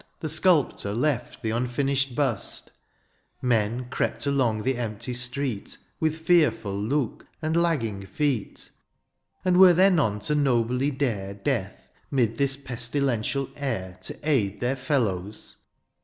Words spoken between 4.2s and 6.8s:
along the empty street, With fearful